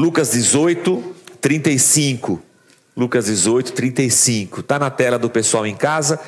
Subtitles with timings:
[0.00, 2.40] Lucas 18, 35.
[2.96, 4.60] Lucas 18, 35.
[4.60, 6.18] Está na tela do pessoal em casa,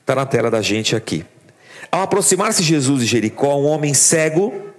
[0.00, 1.22] está na tela da gente aqui.
[1.92, 4.72] Ao aproximar-se Jesus de Jericó, um homem cego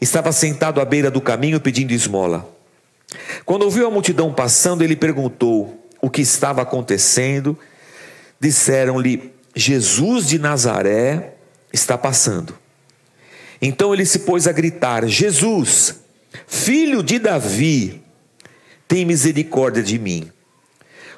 [0.00, 2.52] estava sentado à beira do caminho pedindo esmola.
[3.46, 7.56] Quando ouviu a multidão passando, ele perguntou o que estava acontecendo.
[8.40, 11.34] Disseram-lhe: Jesus de Nazaré
[11.72, 12.58] está passando.
[13.62, 16.07] Então ele se pôs a gritar: Jesus,
[16.46, 18.02] filho de Davi,
[18.86, 20.30] tem misericórdia de mim.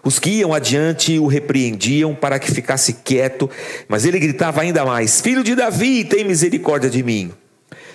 [0.02, 3.50] Os que iam adiante o repreendiam para que ficasse quieto,
[3.86, 7.32] mas ele gritava ainda mais: Filho de Davi, tem misericórdia de mim.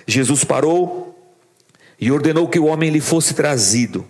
[0.07, 1.19] Jesus parou
[1.99, 4.05] e ordenou que o homem lhe fosse trazido.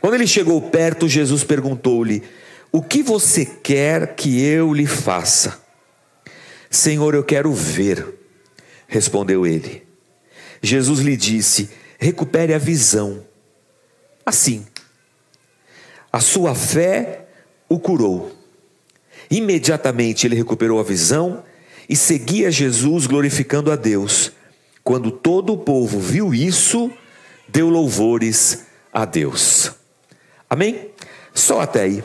[0.00, 2.22] Quando ele chegou perto, Jesus perguntou-lhe:
[2.70, 5.60] O que você quer que eu lhe faça?
[6.70, 8.06] Senhor, eu quero ver,
[8.86, 9.82] respondeu ele.
[10.62, 13.24] Jesus lhe disse: Recupere a visão.
[14.24, 14.64] Assim,
[16.12, 17.26] a sua fé
[17.68, 18.34] o curou.
[19.30, 21.42] Imediatamente ele recuperou a visão
[21.88, 24.32] e seguia Jesus glorificando a Deus.
[24.82, 26.90] Quando todo o povo viu isso,
[27.48, 29.72] deu louvores a Deus.
[30.48, 30.90] Amém?
[31.34, 32.04] Só até aí.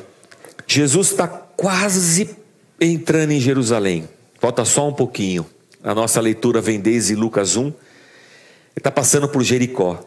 [0.67, 2.35] Jesus está quase
[2.79, 4.09] entrando em Jerusalém.
[4.39, 5.45] Falta só um pouquinho.
[5.81, 7.71] A nossa leitura vem desde Lucas 1.
[8.75, 10.03] Está passando por Jericó.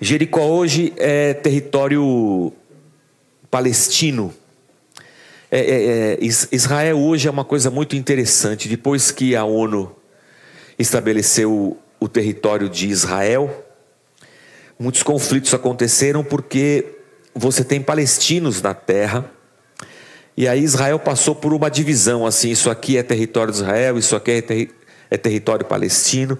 [0.00, 2.52] Jericó hoje é território
[3.50, 4.32] palestino.
[5.50, 8.68] É, é, é, Israel hoje é uma coisa muito interessante.
[8.68, 9.94] Depois que a ONU
[10.78, 13.64] estabeleceu o território de Israel,
[14.78, 16.84] muitos conflitos aconteceram porque
[17.34, 19.30] você tem palestinos na terra.
[20.36, 24.16] E aí Israel passou por uma divisão assim, isso aqui é território de Israel, isso
[24.16, 24.70] aqui é, ter,
[25.10, 26.38] é território palestino.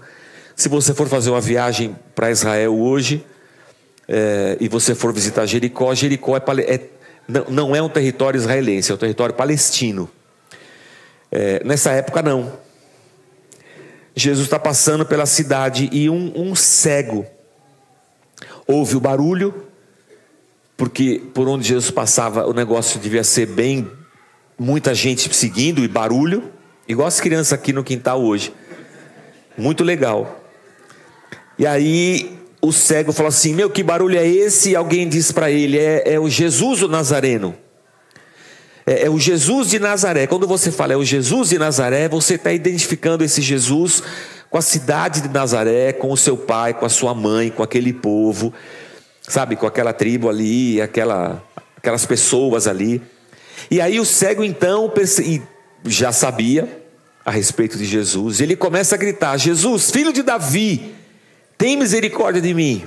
[0.55, 3.25] Se você for fazer uma viagem para Israel hoje,
[4.09, 6.41] é, e você for visitar Jericó, Jericó é,
[6.75, 6.81] é,
[7.49, 10.11] não, é um território israelense, é um território palestino.
[11.31, 12.53] É, nessa época, não.
[14.15, 17.27] Jesus está passando pela cidade e um, um cego
[18.67, 19.67] ouve o barulho,
[20.77, 23.91] porque por onde Jesus passava o negócio devia ser bem,
[24.59, 26.53] muita gente seguindo e barulho,
[26.87, 28.53] igual as crianças aqui no quintal hoje.
[29.57, 30.42] Muito legal.
[31.63, 34.71] E aí o cego falou assim: Meu, que barulho é esse?
[34.71, 37.55] E alguém disse para ele: é, é, o Jesus o Nazareno.
[38.85, 40.27] É, é, o Jesus de Nazaré.
[40.27, 44.03] Quando você fala é o Jesus de Nazaré, você está identificando esse Jesus
[44.51, 47.93] com a cidade de Nazaré, com o seu pai, com a sua mãe, com aquele
[47.93, 48.53] povo,
[49.29, 51.41] sabe, com aquela tribo ali, aquela,
[51.77, 53.01] aquelas pessoas ali.
[53.71, 54.93] E aí o cego então
[55.85, 56.83] já sabia
[57.25, 58.41] a respeito de Jesus.
[58.41, 61.01] Ele começa a gritar: Jesus, filho de Davi
[61.63, 62.85] tem misericórdia de mim.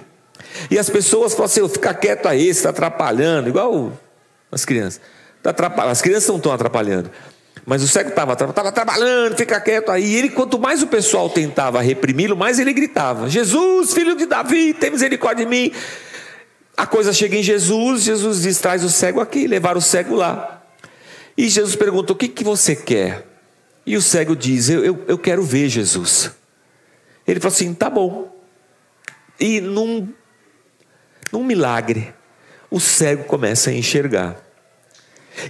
[0.69, 3.93] E as pessoas falam assim: fica quieto aí, está atrapalhando, igual
[4.51, 4.99] as crianças.
[5.41, 5.91] Tá atrapalhando.
[5.93, 7.09] As crianças não estão atrapalhando.
[7.65, 10.03] Mas o cego estava estava trabalhando, fica quieto aí.
[10.03, 14.73] E ele, quanto mais o pessoal tentava reprimi-lo, mais ele gritava: Jesus, filho de Davi,
[14.73, 15.71] tem misericórdia de mim.
[16.75, 20.61] A coisa chega em Jesus, Jesus diz: traz o cego aqui, levar o cego lá.
[21.37, 23.25] E Jesus pergunta: o que, que você quer?
[23.85, 26.31] E o cego diz: eu, eu, eu quero ver Jesus.
[27.25, 28.34] Ele falou assim: tá bom.
[29.39, 30.09] E num,
[31.31, 32.13] num milagre,
[32.69, 34.45] o cego começa a enxergar.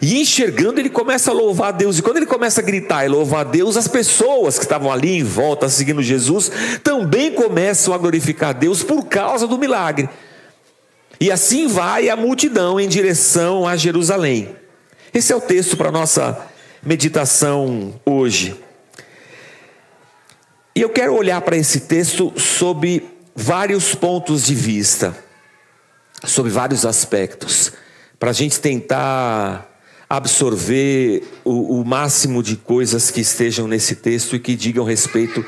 [0.01, 1.99] E enxergando, ele começa a louvar a Deus.
[1.99, 5.17] E quando ele começa a gritar e louvar a Deus, as pessoas que estavam ali
[5.17, 6.51] em volta, seguindo Jesus,
[6.83, 10.09] também começam a glorificar a Deus por causa do milagre.
[11.19, 14.55] E assim vai a multidão em direção a Jerusalém.
[15.13, 16.45] Esse é o texto para a nossa
[16.83, 18.55] meditação hoje.
[20.75, 23.01] E eu quero olhar para esse texto sob
[23.35, 25.13] vários pontos de vista,
[26.23, 27.73] sobre vários aspectos,
[28.17, 29.69] para a gente tentar
[30.09, 35.45] absorver o, o, máximo de coisas que estejam nesse texto e que digam respeito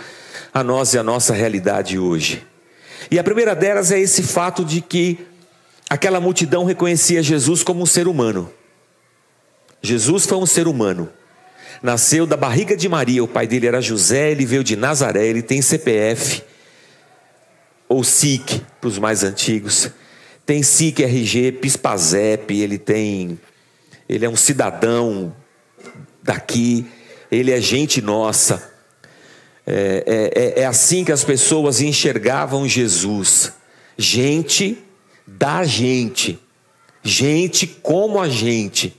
[0.54, 2.46] a nós e a nossa realidade hoje.
[3.10, 5.20] E a primeira delas é esse fato de que
[5.90, 8.52] aquela multidão reconhecia Jesus como um ser humano.
[9.82, 11.08] Jesus foi um ser humano.
[11.82, 15.44] Nasceu da barriga de Maria, o pai dele era José, ele veio de Nazaré, ele
[15.44, 16.44] tem CPF
[17.88, 19.90] ou SIC para os mais antigos.
[20.46, 23.40] Tem SIC RG, PISPAZEP, ele tem.
[24.08, 25.36] Ele é um cidadão
[26.24, 26.86] daqui,
[27.32, 28.72] ele é gente nossa.
[29.66, 33.52] É, é, é, é assim que as pessoas enxergavam Jesus.
[33.98, 34.78] Gente
[35.26, 36.40] da gente.
[37.04, 38.96] Gente como a gente.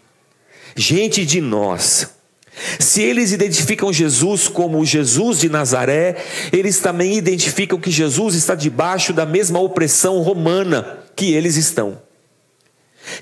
[0.76, 2.17] Gente de nós.
[2.78, 6.16] Se eles identificam Jesus como Jesus de Nazaré,
[6.52, 12.00] eles também identificam que Jesus está debaixo da mesma opressão romana que eles estão.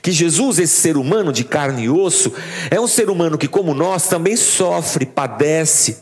[0.03, 2.33] Que Jesus, esse ser humano de carne e osso,
[2.71, 5.99] é um ser humano que, como nós, também sofre, padece,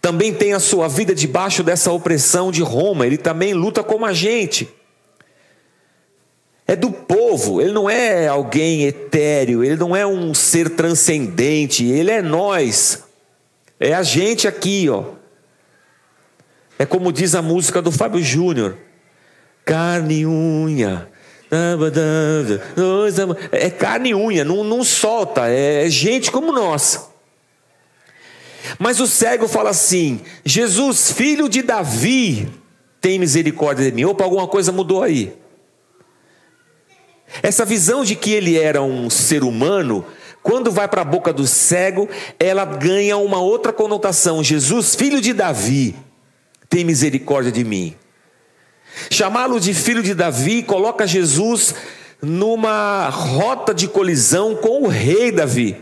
[0.00, 4.12] também tem a sua vida debaixo dessa opressão de Roma, ele também luta como a
[4.12, 4.68] gente.
[6.72, 12.10] É do povo, ele não é alguém etéreo, ele não é um ser transcendente, ele
[12.10, 13.04] é nós,
[13.78, 15.04] é a gente aqui, ó.
[16.78, 18.78] É como diz a música do Fábio Júnior:
[19.66, 21.10] carne e unha,
[23.52, 27.06] é carne e unha, não, não solta, é gente como nós.
[28.78, 32.48] Mas o cego fala assim: Jesus, filho de Davi,
[32.98, 34.06] tem misericórdia de mim.
[34.06, 35.42] Opa, alguma coisa mudou aí.
[37.40, 40.04] Essa visão de que ele era um ser humano,
[40.42, 42.08] quando vai para a boca do cego,
[42.38, 44.42] ela ganha uma outra conotação.
[44.42, 45.94] Jesus, filho de Davi,
[46.68, 47.94] tem misericórdia de mim.
[49.10, 51.74] Chamá-lo de filho de Davi coloca Jesus
[52.20, 55.76] numa rota de colisão com o rei Davi.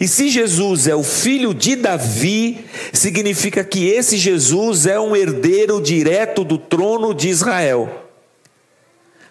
[0.00, 5.82] E se Jesus é o filho de Davi, significa que esse Jesus é um herdeiro
[5.82, 8.05] direto do trono de Israel.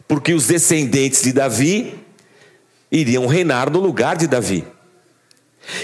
[0.08, 1.96] Porque os descendentes de Davi
[2.92, 4.66] iriam reinar no lugar de Davi.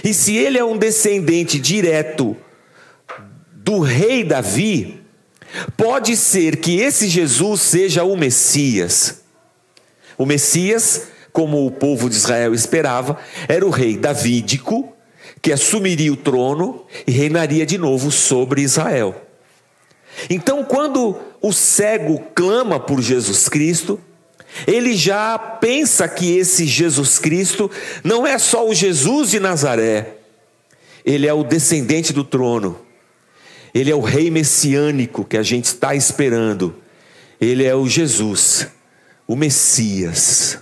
[0.03, 2.37] E se ele é um descendente direto
[3.53, 5.01] do rei Davi,
[5.75, 9.21] Pode ser que esse Jesus seja o Messias.
[10.17, 14.93] O Messias, como o povo de Israel esperava, era o rei davídico,
[15.41, 19.15] que assumiria o trono e reinaria de novo sobre Israel.
[20.29, 23.99] Então, quando o cego clama por Jesus Cristo,
[24.67, 27.69] ele já pensa que esse Jesus Cristo
[28.03, 30.17] não é só o Jesus de Nazaré,
[31.05, 32.77] ele é o descendente do trono
[33.73, 36.75] ele é o rei messiânico que a gente está esperando.
[37.39, 38.67] Ele é o Jesus,
[39.27, 40.59] o Messias.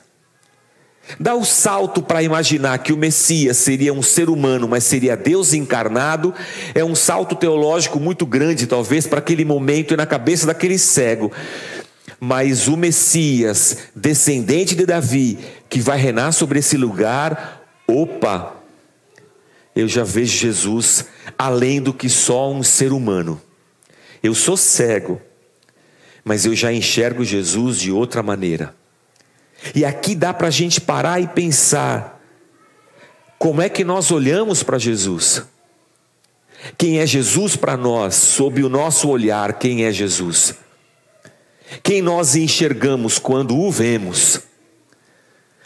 [1.20, 5.54] Dá o salto para imaginar que o Messias seria um ser humano, mas seria Deus
[5.54, 6.34] encarnado,
[6.76, 11.32] é um salto teológico muito grande, talvez, para aquele momento e na cabeça daquele cego.
[12.20, 15.40] Mas o Messias, descendente de Davi,
[15.70, 18.56] que vai reinar sobre esse lugar, opa,
[19.76, 21.06] eu já vejo Jesus
[21.38, 23.42] além do que só um ser humano.
[24.22, 25.22] Eu sou cego,
[26.24, 28.76] mas eu já enxergo Jesus de outra maneira.
[29.74, 32.22] E aqui dá para a gente parar e pensar:
[33.38, 35.44] como é que nós olhamos para Jesus?
[36.78, 40.56] Quem é Jesus para nós, sob o nosso olhar, quem é Jesus?
[41.84, 44.42] Quem nós enxergamos quando o vemos?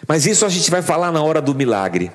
[0.07, 2.11] Mas isso a gente vai falar na hora do milagre.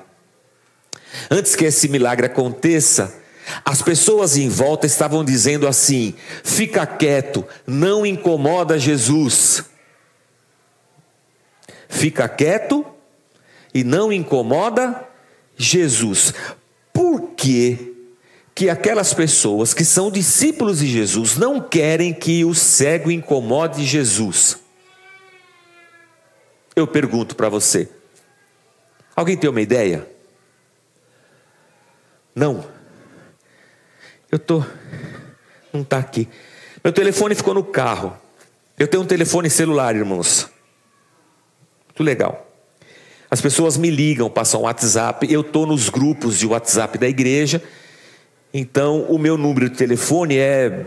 [1.29, 3.19] Antes que esse milagre aconteça,
[3.65, 6.13] as pessoas em volta estavam dizendo assim:
[6.43, 9.63] fica quieto, não incomoda Jesus.
[11.87, 12.85] Fica quieto
[13.73, 15.07] e não incomoda
[15.57, 16.33] Jesus.
[16.93, 17.88] Por que,
[18.59, 24.59] que aquelas pessoas que são discípulos de Jesus não querem que o cego incomode Jesus?
[26.75, 27.87] Eu pergunto para você.
[29.15, 30.05] Alguém tem uma ideia?
[32.35, 32.65] Não.
[34.29, 34.61] Eu tô
[35.71, 36.27] não está aqui.
[36.83, 38.13] Meu telefone ficou no carro.
[38.77, 40.49] Eu tenho um telefone celular, irmãos.
[41.87, 42.45] Muito legal.
[43.31, 45.31] As pessoas me ligam, passam WhatsApp.
[45.31, 47.63] Eu estou nos grupos de WhatsApp da igreja.
[48.53, 50.85] Então, o meu número de telefone é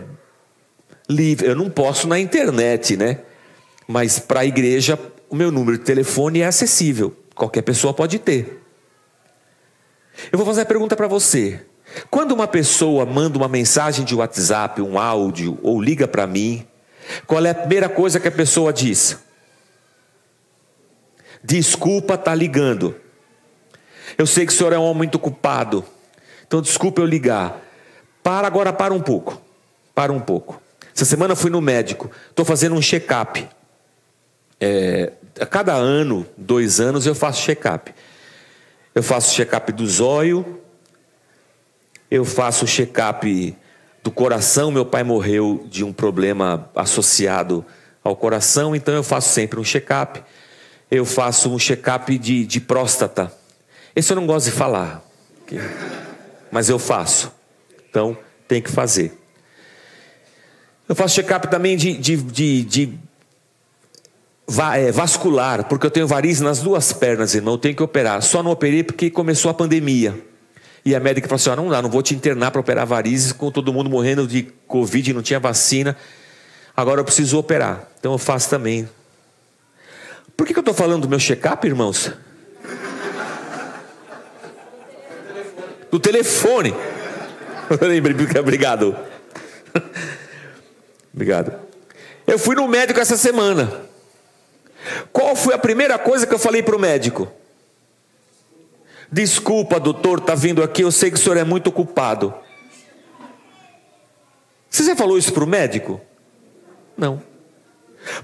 [1.09, 1.47] livre.
[1.47, 3.19] Eu não posso na internet, né?
[3.87, 7.15] Mas para a igreja, o meu número de telefone é acessível.
[7.35, 8.61] Qualquer pessoa pode ter.
[10.31, 11.65] Eu vou fazer a pergunta para você.
[12.09, 16.65] Quando uma pessoa manda uma mensagem de WhatsApp, um áudio, ou liga para mim,
[17.27, 19.17] qual é a primeira coisa que a pessoa diz?
[21.43, 22.95] Desculpa, tá ligando.
[24.17, 25.83] Eu sei que o senhor é um homem muito ocupado,
[26.53, 27.59] então desculpa eu ligar.
[28.21, 29.41] Para agora, para um pouco.
[29.95, 30.61] Para um pouco.
[30.95, 33.49] Essa semana fui no médico, estou fazendo um check-up.
[34.61, 37.91] É, a cada ano, dois anos, eu faço check-up.
[38.93, 40.61] Eu faço check-up do zóio,
[42.11, 43.57] eu faço check-up
[44.03, 44.69] do coração.
[44.69, 47.65] Meu pai morreu de um problema associado
[48.03, 50.21] ao coração, então eu faço sempre um check-up.
[50.91, 53.33] Eu faço um check-up de, de próstata.
[53.95, 55.03] Esse eu não gosto de falar,
[56.53, 57.31] mas eu faço.
[57.89, 58.15] Então
[58.47, 59.11] tem que fazer.
[60.87, 62.93] Eu faço check-up também de, de, de, de
[64.75, 67.55] é, vascular, porque eu tenho varizes nas duas pernas, irmão.
[67.55, 68.21] Eu tenho que operar.
[68.21, 70.13] Só não operei porque começou a pandemia.
[70.85, 73.31] E a médica falou assim: ah, não dá, não vou te internar para operar varizes
[73.31, 75.97] com todo mundo morrendo de Covid, não tinha vacina.
[76.77, 77.87] Agora eu preciso operar.
[77.99, 78.87] Então eu faço também.
[80.37, 82.11] Por que, que eu estou falando do meu check-up, irmãos?
[85.93, 86.73] Do telefone.
[88.39, 88.97] Obrigado.
[91.13, 91.53] obrigado.
[92.25, 93.71] Eu fui no médico essa semana.
[95.11, 97.31] Qual foi a primeira coisa que eu falei para o médico?
[99.11, 102.33] Desculpa, doutor, está vindo aqui, eu sei que o senhor é muito ocupado.
[104.67, 106.01] Você já falou isso para o médico?
[106.97, 107.21] Não.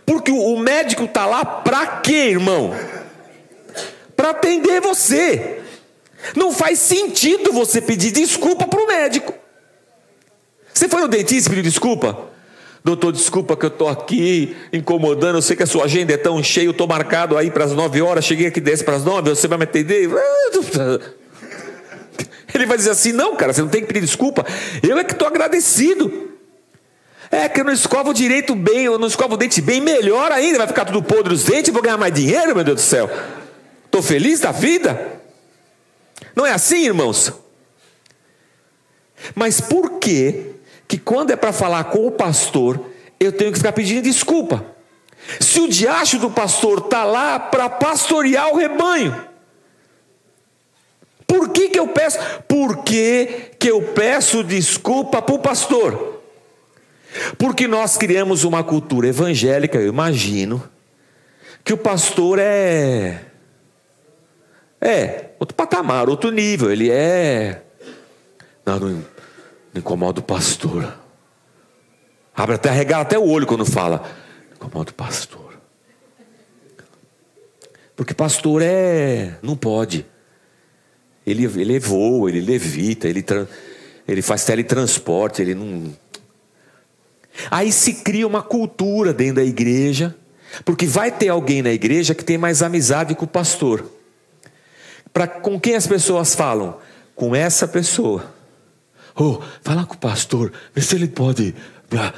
[0.07, 2.73] Porque o médico está lá para quê, irmão?
[4.15, 5.61] Para atender você.
[6.35, 9.33] Não faz sentido você pedir desculpa para o médico.
[10.73, 12.29] Você foi no dentista pediu desculpa?
[12.83, 15.37] Doutor, desculpa que eu estou aqui incomodando.
[15.37, 16.65] Eu sei que a sua agenda é tão cheia.
[16.65, 18.23] Eu estou marcado aí para as 9 horas.
[18.23, 19.29] Cheguei aqui 10 para as 9.
[19.29, 20.09] Você vai me atender?
[22.53, 24.45] Ele vai dizer assim: Não, cara, você não tem que pedir desculpa.
[24.81, 26.29] Eu é que estou agradecido.
[27.31, 30.57] É que eu não escovo direito bem, eu não escovo o dente bem, melhor ainda.
[30.57, 33.07] Vai ficar tudo podre os dentes, vou ganhar mais dinheiro, meu Deus do céu.
[33.85, 35.18] Estou feliz da vida.
[36.39, 37.33] Não é assim, irmãos?
[39.35, 40.53] Mas por que
[40.87, 42.79] que quando é para falar com o pastor,
[43.19, 44.65] eu tenho que ficar pedindo desculpa.
[45.37, 49.21] Se o diacho do pastor está lá para pastorear o rebanho,
[51.27, 52.17] por que, que eu peço?
[52.47, 56.23] Por que, que eu peço desculpa para o pastor?
[57.37, 60.63] Porque nós criamos uma cultura evangélica, eu imagino,
[61.65, 63.25] que o pastor é.
[64.79, 67.63] É, outro patamar, outro nível, ele é.
[68.65, 69.05] Não, não, não
[69.75, 70.93] incomoda o pastor.
[72.35, 74.03] Abre até, regala até o olho quando fala.
[74.53, 75.57] Incomoda o pastor.
[77.95, 79.37] Porque pastor é.
[79.41, 80.05] Não pode.
[81.25, 83.23] Ele, ele voa, ele levita, ele,
[84.07, 85.93] ele faz teletransporte, ele não.
[87.51, 90.15] Aí se cria uma cultura dentro da igreja,
[90.65, 93.85] porque vai ter alguém na igreja que tem mais amizade com o pastor.
[95.13, 96.77] Para com quem as pessoas falam?
[97.15, 98.33] Com essa pessoa.
[99.15, 101.53] Oh, fala com o pastor, vê se ele pode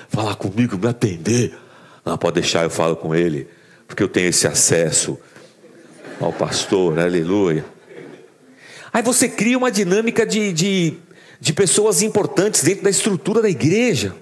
[0.09, 1.57] falar comigo, me atender.
[2.05, 3.47] Não, pode deixar, eu falo com ele,
[3.87, 5.17] porque eu tenho esse acesso
[6.19, 7.65] ao pastor, aleluia.
[8.93, 10.97] Aí você cria uma dinâmica de, de,
[11.39, 14.15] de pessoas importantes dentro da estrutura da igreja.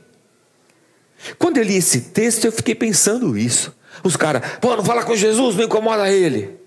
[1.37, 3.75] Quando eu li esse texto, eu fiquei pensando isso.
[4.03, 6.58] Os caras, pô, não fala com Jesus, não incomoda ele.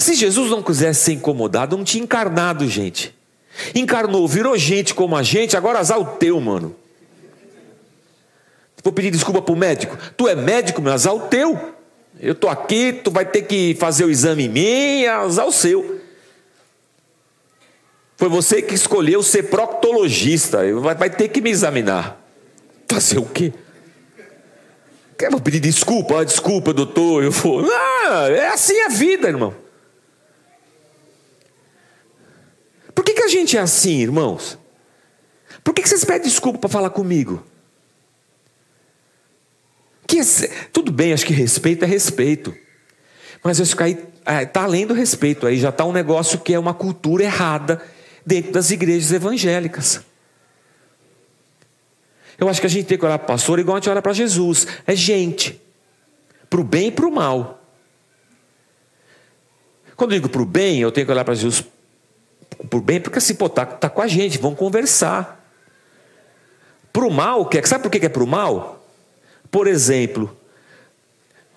[0.00, 3.14] Se Jesus não quisesse ser incomodado, não tinha encarnado, gente.
[3.74, 6.74] Encarnou, virou gente como a gente, agora azar o teu, mano.
[8.82, 9.98] Vou pedir desculpa pro médico.
[10.16, 11.74] Tu é médico, meu, azar o teu.
[12.18, 16.00] Eu tô aqui, tu vai ter que fazer o exame em mim, azar o seu.
[18.16, 20.60] Foi você que escolheu ser proctologista.
[20.80, 22.18] Vai, ter que me examinar.
[22.90, 23.52] Fazer o quê?
[25.18, 27.22] Eu vou pedir desculpa, desculpa, doutor.
[27.22, 27.70] Eu vou.
[27.70, 29.54] Ah, é assim a vida, irmão.
[33.00, 34.58] Por que, que a gente é assim, irmãos?
[35.62, 37.44] Por que, vocês pedem desculpa para falar comigo?
[40.06, 40.24] Que é,
[40.72, 42.54] tudo bem, acho que respeito é respeito.
[43.42, 43.98] Mas acho que aí
[44.42, 47.82] está além do respeito, aí já está um negócio que é uma cultura errada
[48.24, 50.00] dentro das igrejas evangélicas.
[52.38, 54.00] Eu acho que a gente tem que olhar para o pastor igual a gente olha
[54.00, 54.66] para Jesus.
[54.86, 55.60] É gente.
[56.48, 57.62] Para o bem e para o mal.
[59.94, 61.62] Quando eu digo para o bem, eu tenho que olhar para Jesus
[62.68, 65.44] por bem, porque assim, pô, tá, tá com a gente, vamos conversar.
[66.92, 68.84] Para o mal, que é, sabe por que é para o mal?
[69.50, 70.36] Por exemplo,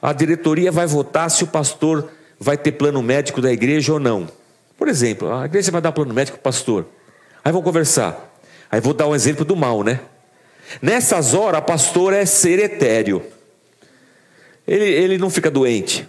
[0.01, 2.09] a diretoria vai votar se o pastor
[2.39, 4.27] vai ter plano médico da igreja ou não.
[4.77, 6.85] Por exemplo, a igreja vai dar plano médico o pastor.
[7.43, 8.31] Aí vão conversar.
[8.69, 9.99] Aí vou dar um exemplo do mal, né?
[10.81, 13.23] Nessas horas, o pastor é ser etéreo.
[14.67, 16.07] Ele, ele não fica doente.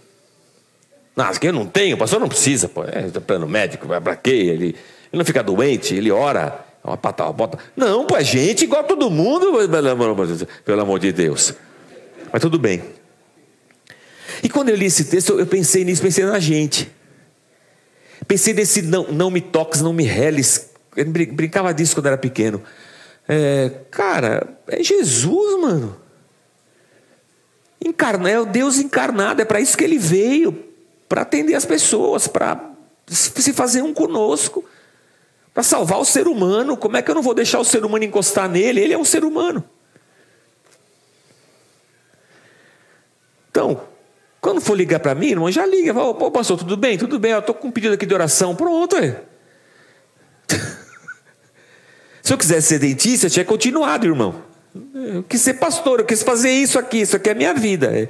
[1.16, 4.30] Não, eu não tenho, o pastor não precisa, pô, é plano médico, vai para quê?
[4.30, 4.76] Ele, ele
[5.12, 7.59] não fica doente, ele ora, uma pata, uma bota.
[7.76, 9.52] Não, pô, é gente igual todo mundo,
[10.64, 11.54] pelo amor de Deus.
[12.33, 12.83] Mas tudo bem.
[14.42, 16.90] E quando eu li esse texto, eu pensei nisso, pensei na gente.
[18.26, 20.71] Pensei nesse não, não me toques, não me reles.
[20.97, 22.61] Eu brincava disso quando era pequeno.
[23.28, 25.97] É, cara, é Jesus, mano.
[27.85, 30.74] Encarna, é o Deus encarnado, é para isso que ele veio
[31.14, 32.73] para atender as pessoas, para
[33.06, 34.64] se fazer um conosco,
[35.54, 36.76] para salvar o ser humano.
[36.76, 38.80] Como é que eu não vou deixar o ser humano encostar nele?
[38.80, 39.62] Ele é um ser humano.
[43.49, 43.80] Então,
[44.40, 45.94] quando for ligar para mim, irmão, já liga.
[45.94, 46.99] Fala, Pô, pastor, tudo bem?
[46.99, 48.56] Tudo bem, eu estou com um pedido aqui de oração.
[48.56, 49.23] Pronto, é.
[52.25, 54.42] Se eu quisesse ser dentista, eu tinha continuado, irmão.
[54.92, 58.09] Eu quis ser pastor, eu quis fazer isso aqui, isso aqui é a minha vida.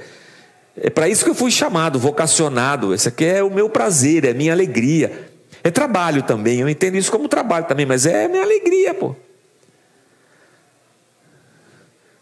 [0.77, 2.93] É, para isso que eu fui chamado, vocacionado.
[2.93, 5.29] Esse aqui é o meu prazer, é minha alegria.
[5.63, 9.15] É trabalho também, eu entendo isso como trabalho também, mas é minha alegria, pô.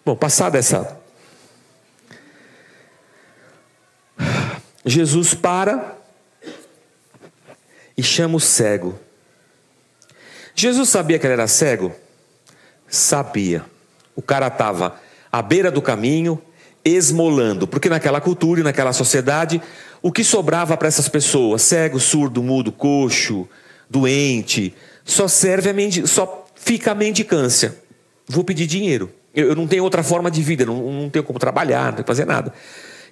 [0.05, 0.97] Bom, passada essa.
[4.85, 5.97] Jesus para
[7.97, 8.99] e chama o cego.
[10.55, 11.93] Jesus sabia que ele era cego?
[12.87, 13.65] Sabia.
[14.15, 14.99] O cara estava
[15.31, 16.41] à beira do caminho,
[16.83, 19.61] esmolando, porque naquela cultura e naquela sociedade,
[20.01, 23.47] o que sobrava para essas pessoas, cego, surdo, mudo, coxo,
[23.89, 24.73] doente,
[25.05, 27.77] só serve a mendi só fica a mendicância.
[28.27, 29.09] Vou pedir dinheiro.
[29.33, 32.07] Eu, eu não tenho outra forma de vida, não, não tenho como trabalhar, não tenho
[32.07, 32.53] fazer nada.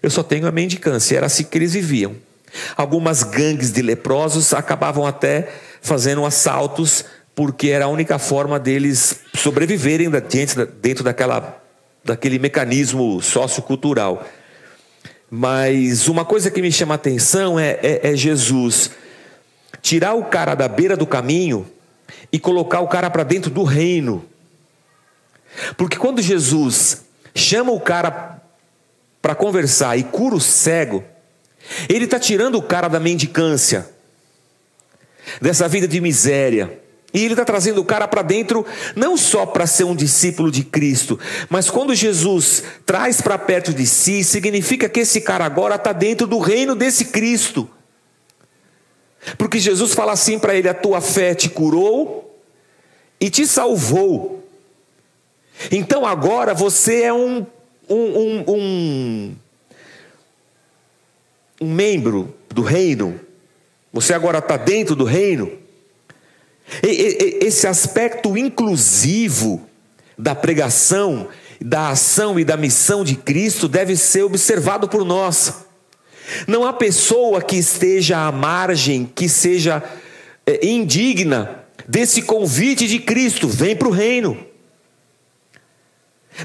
[0.02, 1.18] Eu só tenho a mendicância.
[1.18, 2.16] Era assim que eles viviam.
[2.76, 5.50] Algumas gangues de leprosos acabavam até
[5.82, 10.10] fazendo assaltos porque era a única forma deles sobreviverem
[10.82, 11.61] dentro daquela,
[12.04, 14.26] daquele mecanismo sociocultural.
[15.30, 18.92] Mas uma coisa que me chama a atenção é, é, é Jesus
[19.82, 21.66] tirar o cara da beira do caminho
[22.32, 24.26] e colocar o cara para dentro do reino.
[25.78, 28.42] Porque quando Jesus chama o cara
[29.22, 31.04] para conversar e cura o cego,
[31.88, 33.90] ele está tirando o cara da mendicância,
[35.42, 36.81] dessa vida de miséria.
[37.14, 38.66] E ele está trazendo o cara para dentro,
[38.96, 43.86] não só para ser um discípulo de Cristo, mas quando Jesus traz para perto de
[43.86, 47.70] si, significa que esse cara agora está dentro do reino desse Cristo.
[49.38, 52.40] Porque Jesus fala assim para ele: a tua fé te curou
[53.20, 54.48] e te salvou.
[55.72, 57.46] Então agora você é um,
[57.88, 59.36] um, um, um,
[61.62, 63.20] um membro do reino,
[63.94, 65.61] você agora está dentro do reino.
[66.82, 69.68] Esse aspecto inclusivo
[70.18, 71.28] da pregação,
[71.60, 75.66] da ação e da missão de Cristo deve ser observado por nós.
[76.48, 79.84] Não há pessoa que esteja à margem, que seja
[80.46, 84.38] é, indigna desse convite de Cristo: vem para o reino.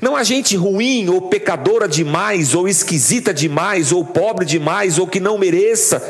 [0.03, 5.21] Não há gente ruim ou pecadora demais, ou esquisita demais, ou pobre demais, ou que
[5.21, 6.03] não mereça.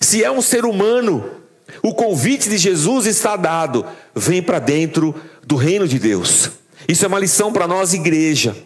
[0.00, 1.37] Se é um ser humano,
[1.82, 5.14] o convite de Jesus está dado: vem para dentro
[5.46, 6.50] do reino de Deus.
[6.86, 8.56] Isso é uma lição para nós, igreja.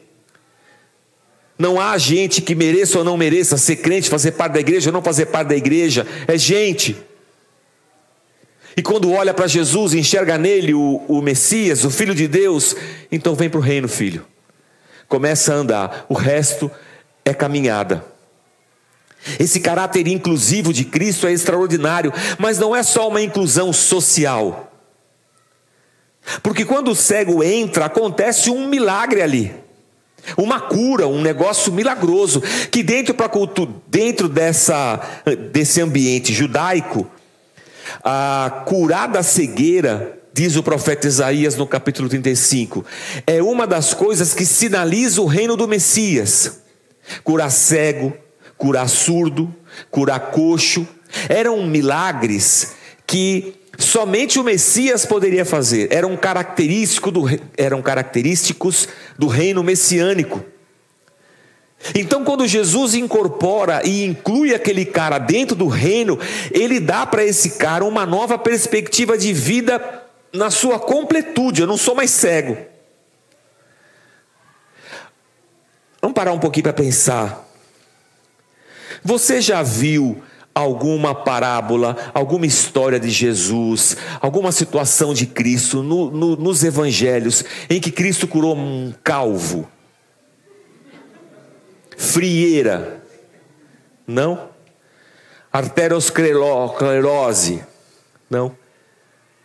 [1.58, 4.92] Não há gente que mereça ou não mereça ser crente, fazer parte da igreja ou
[4.92, 6.06] não fazer parte da igreja.
[6.26, 6.96] É gente.
[8.76, 12.74] E quando olha para Jesus enxerga nele o, o Messias, o Filho de Deus,
[13.10, 14.24] então vem para o reino, filho.
[15.06, 16.06] Começa a andar.
[16.08, 16.70] O resto
[17.24, 18.11] é caminhada.
[19.38, 24.72] Esse caráter inclusivo de Cristo é extraordinário, mas não é só uma inclusão social.
[26.42, 29.54] Porque quando o cego entra, acontece um milagre ali.
[30.36, 33.28] Uma cura, um negócio milagroso, que dentro, pra,
[33.88, 35.00] dentro dessa,
[35.52, 37.08] desse ambiente judaico,
[38.04, 42.84] a curar da cegueira, diz o profeta Isaías no capítulo 35,
[43.26, 46.62] é uma das coisas que sinaliza o reino do Messias.
[47.24, 48.16] Curar cego,
[48.62, 49.52] curar surdo,
[49.90, 50.86] curar coxo,
[51.28, 57.24] eram milagres que somente o Messias poderia fazer, eram, característico do,
[57.56, 60.44] eram característicos do reino messiânico.
[61.92, 66.16] Então, quando Jesus incorpora e inclui aquele cara dentro do reino,
[66.52, 71.62] ele dá para esse cara uma nova perspectiva de vida na sua completude.
[71.62, 72.56] Eu não sou mais cego.
[76.00, 77.51] Vamos parar um pouquinho para pensar.
[79.04, 80.22] Você já viu
[80.54, 87.80] alguma parábola, alguma história de Jesus, alguma situação de Cristo no, no, nos evangelhos em
[87.80, 89.68] que Cristo curou um calvo?
[91.96, 93.02] Frieira?
[94.06, 94.50] Não?
[95.52, 97.64] Arteriosclerose?
[98.28, 98.56] Não?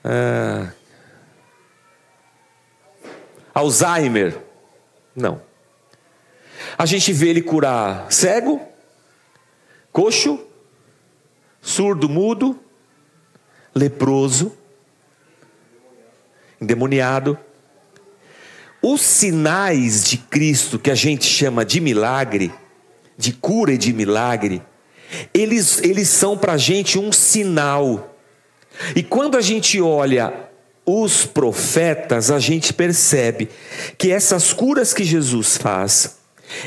[0.03, 0.71] Ah.
[3.53, 4.37] Alzheimer?
[5.15, 5.41] Não.
[6.77, 8.61] A gente vê ele curar cego,
[9.97, 10.39] coxo,
[11.59, 12.59] surdo, mudo,
[13.73, 14.55] leproso,
[16.61, 17.35] endemoniado.
[18.79, 22.53] Os sinais de Cristo, que a gente chama de milagre,
[23.17, 24.61] de cura e de milagre,
[25.33, 28.15] eles, eles são para a gente um sinal.
[28.95, 30.31] E quando a gente olha
[30.85, 33.49] os profetas, a gente percebe
[33.97, 36.16] que essas curas que Jesus faz,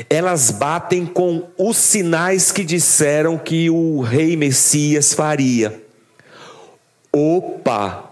[0.09, 5.81] elas batem com os sinais que disseram que o rei Messias faria.
[7.11, 8.11] Opa,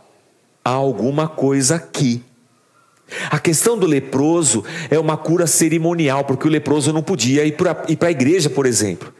[0.63, 2.23] há alguma coisa aqui.
[3.31, 8.07] A questão do leproso é uma cura cerimonial, porque o leproso não podia ir para
[8.07, 9.13] a igreja, por exemplo.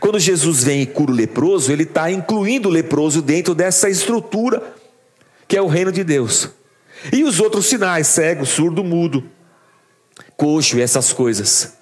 [0.00, 4.74] Quando Jesus vem e cura o leproso, ele está incluindo o leproso dentro dessa estrutura
[5.48, 6.50] que é o reino de Deus.
[7.10, 9.24] E os outros sinais, cego, surdo, mudo,
[10.36, 11.77] coxo e essas coisas.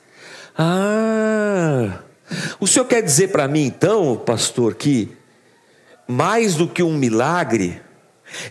[0.59, 2.01] Ah,
[2.59, 5.17] o senhor quer dizer para mim então, pastor, que
[6.09, 7.81] mais do que um milagre,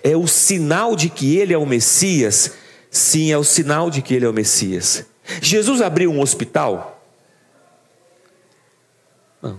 [0.04, 2.54] é o sinal de que ele é o Messias?
[2.89, 5.06] Sim, é o sinal de que ele é o Messias.
[5.41, 6.91] Jesus abriu um hospital?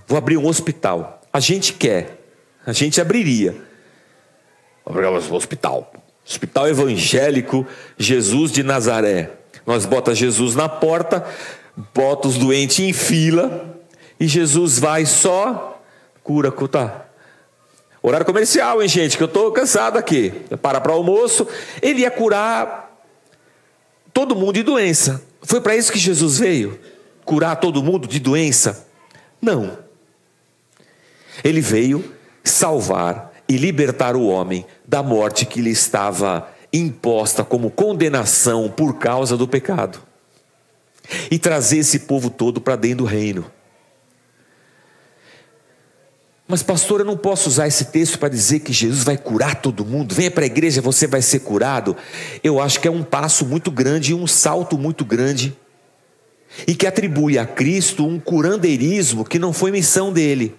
[0.07, 1.23] vou abrir um hospital.
[1.33, 2.19] A gente quer,
[2.65, 3.55] a gente abriria.
[4.85, 5.93] Abrimos um hospital.
[6.27, 9.31] Hospital evangélico Jesus de Nazaré.
[9.65, 11.25] Nós bota Jesus na porta,
[11.95, 13.79] bota os doentes em fila
[14.19, 15.81] e Jesus vai só
[16.23, 17.07] cura, tá?
[18.03, 19.17] Horário comercial, hein, gente?
[19.17, 20.31] Que eu estou cansado aqui.
[20.62, 21.47] Para para almoço.
[21.83, 23.03] Ele ia curar
[24.12, 25.23] todo mundo de doença.
[25.43, 26.79] Foi para isso que Jesus veio?
[27.25, 28.89] Curar todo mundo de doença?
[29.43, 29.77] Não.
[31.43, 38.69] Ele veio salvar e libertar o homem da morte que lhe estava imposta como condenação
[38.71, 40.06] por causa do pecado.
[41.31, 43.51] E trazer esse povo todo para dentro do reino.
[46.49, 49.85] Mas, pastor, eu não posso usar esse texto para dizer que Jesus vai curar todo
[49.85, 50.14] mundo.
[50.14, 51.97] Venha para a igreja, você vai ser curado.
[52.42, 55.57] Eu acho que é um passo muito grande, um salto muito grande,
[56.66, 60.55] e que atribui a Cristo um curandeirismo que não foi missão dele.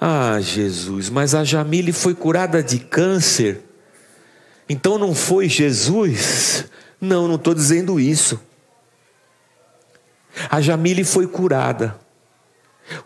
[0.00, 3.60] Ah, Jesus, mas a Jamile foi curada de câncer.
[4.68, 6.64] Então não foi Jesus?
[7.00, 8.40] Não, não estou dizendo isso.
[10.50, 11.98] A Jamile foi curada.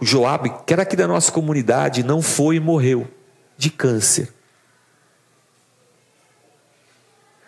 [0.00, 3.09] O Joabe, que era aqui da nossa comunidade, não foi e morreu
[3.57, 4.33] de câncer.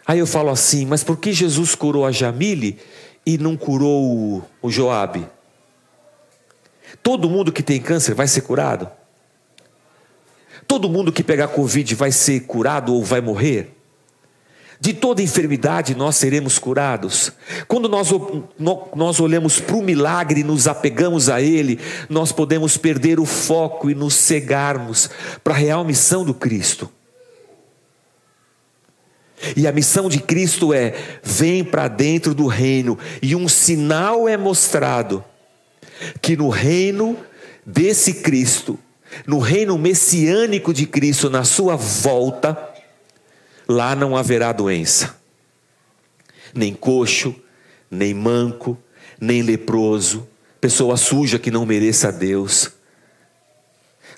[0.07, 2.79] Aí eu falo assim, mas por que Jesus curou a Jamile
[3.25, 5.27] e não curou o Joabe?
[7.03, 8.91] Todo mundo que tem câncer vai ser curado?
[10.67, 13.77] Todo mundo que pegar Covid vai ser curado ou vai morrer?
[14.83, 17.31] De toda enfermidade nós seremos curados.
[17.69, 18.09] Quando nós,
[18.97, 23.89] nós olhamos para o milagre e nos apegamos a ele, nós podemos perder o foco
[23.89, 25.09] e nos cegarmos
[25.45, 26.91] para a real missão do Cristo.
[29.57, 34.37] E a missão de Cristo é: vem para dentro do reino, e um sinal é
[34.37, 35.25] mostrado
[36.21, 37.17] que no reino
[37.65, 38.77] desse Cristo,
[39.29, 42.72] no reino messiânico de Cristo, na sua volta,
[43.73, 45.17] Lá não haverá doença,
[46.53, 47.35] nem coxo,
[47.91, 48.77] nem manco,
[49.19, 50.29] nem leproso,
[50.61, 52.71] pessoa suja que não mereça a Deus.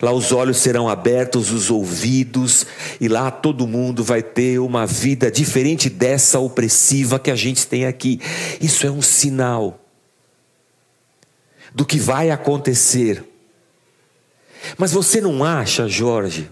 [0.03, 2.67] Lá os olhos serão abertos, os ouvidos,
[3.01, 7.87] e lá todo mundo vai ter uma vida diferente dessa opressiva que a gente tem
[7.87, 8.21] aqui.
[8.61, 9.81] Isso é um sinal
[11.73, 13.23] do que vai acontecer.
[14.77, 16.51] Mas você não acha, Jorge,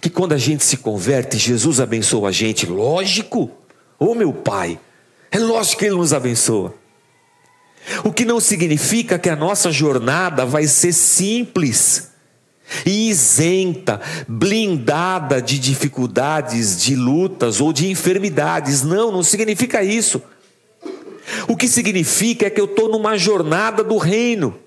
[0.00, 3.50] que quando a gente se converte, Jesus abençoa a gente, lógico.
[3.98, 4.78] Ô oh, meu Pai,
[5.30, 6.74] é lógico que Ele nos abençoa.
[8.04, 12.10] O que não significa que a nossa jornada vai ser simples
[12.86, 18.82] isenta, blindada de dificuldades, de lutas ou de enfermidades.
[18.82, 20.22] Não, não significa isso.
[21.48, 24.58] O que significa é que eu estou numa jornada do reino,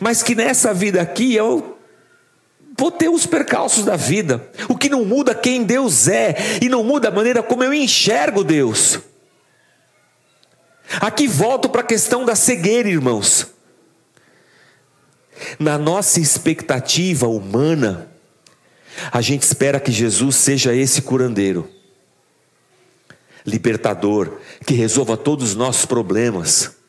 [0.00, 1.71] mas que nessa vida aqui eu
[2.76, 4.50] vou ter os percalços da vida.
[4.68, 8.44] O que não muda quem Deus é e não muda a maneira como eu enxergo
[8.44, 8.98] Deus.
[11.00, 13.46] Aqui volto para a questão da cegueira, irmãos.
[15.58, 18.10] Na nossa expectativa humana,
[19.10, 21.68] a gente espera que Jesus seja esse curandeiro,
[23.44, 26.81] libertador, que resolva todos os nossos problemas.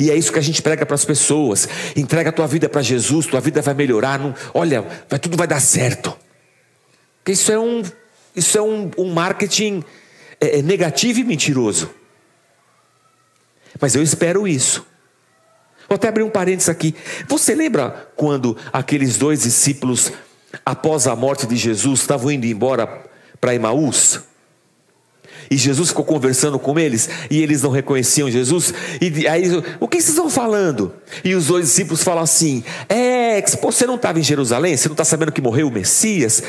[0.00, 1.68] E é isso que a gente prega para as pessoas.
[1.94, 4.18] Entrega a tua vida para Jesus, tua vida vai melhorar.
[4.18, 6.16] Não, olha, vai, tudo vai dar certo.
[7.18, 7.82] Porque isso é um,
[8.34, 9.84] isso é um, um marketing
[10.40, 11.90] é, é negativo e mentiroso.
[13.78, 14.86] Mas eu espero isso.
[15.86, 16.94] Vou até abrir um parênteses aqui.
[17.28, 20.12] Você lembra quando aqueles dois discípulos,
[20.64, 23.04] após a morte de Jesus, estavam indo embora
[23.38, 24.20] para Emaús?
[25.50, 28.72] E Jesus ficou conversando com eles e eles não reconheciam Jesus.
[29.00, 29.44] E aí,
[29.80, 30.92] o que vocês estão falando?
[31.24, 34.76] E os dois discípulos falam assim: É, você não estava em Jerusalém?
[34.76, 36.40] Você não está sabendo que morreu o Messias?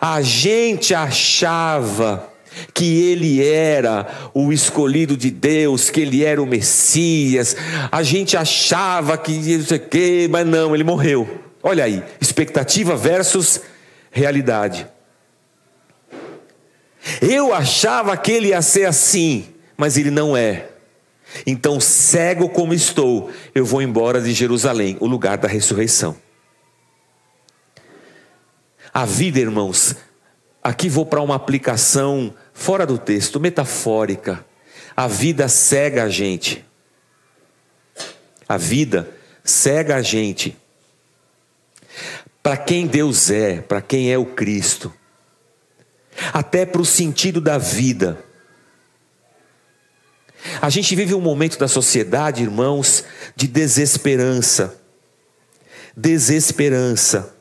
[0.00, 2.32] A gente achava
[2.72, 7.56] que ele era o escolhido de Deus, que ele era o Messias.
[7.90, 11.28] A gente achava que não sei o quê, mas não, ele morreu.
[11.60, 13.60] Olha aí, expectativa versus
[14.12, 14.86] realidade.
[17.20, 20.68] Eu achava que ele ia ser assim, mas ele não é.
[21.46, 26.16] Então, cego como estou, eu vou embora de Jerusalém, o lugar da ressurreição.
[28.92, 29.96] A vida, irmãos,
[30.62, 34.44] aqui vou para uma aplicação fora do texto, metafórica.
[34.96, 36.64] A vida cega a gente.
[38.48, 39.10] A vida
[39.42, 40.56] cega a gente.
[42.40, 44.94] Para quem Deus é, para quem é o Cristo,
[46.32, 48.24] até para o sentido da vida.
[50.60, 54.76] A gente vive um momento da sociedade, irmãos, de desesperança.
[55.96, 57.34] Desesperança.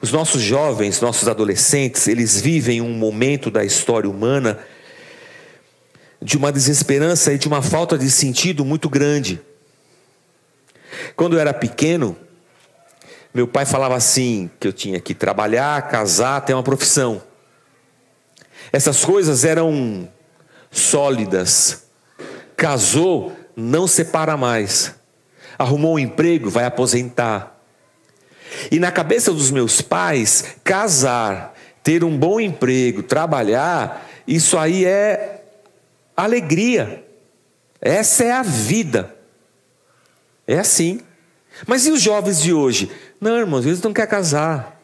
[0.00, 4.58] Os nossos jovens, nossos adolescentes, eles vivem um momento da história humana
[6.20, 9.40] de uma desesperança e de uma falta de sentido muito grande.
[11.14, 12.16] Quando eu era pequeno,
[13.34, 17.20] meu pai falava assim: que eu tinha que trabalhar, casar, ter uma profissão.
[18.72, 20.08] Essas coisas eram
[20.70, 21.84] sólidas.
[22.56, 24.94] Casou, não separa mais.
[25.58, 27.60] Arrumou um emprego, vai aposentar.
[28.70, 35.42] E na cabeça dos meus pais, casar, ter um bom emprego, trabalhar, isso aí é
[36.16, 37.04] alegria.
[37.80, 39.14] Essa é a vida.
[40.46, 41.00] É assim.
[41.66, 42.90] Mas e os jovens de hoje?
[43.24, 44.78] Não, irmãos, eles não querem casar.